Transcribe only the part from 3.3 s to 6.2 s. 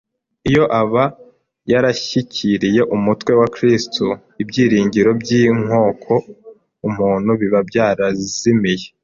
wa Kristo, ibyiringiro by’inyoko